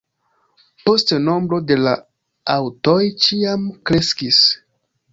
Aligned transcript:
Poste 0.89 1.19
nombro 1.25 1.59
de 1.73 1.77
la 1.83 1.95
aŭtoj 2.57 2.99
ĉiam 3.27 3.71
kreskis. 3.91 4.45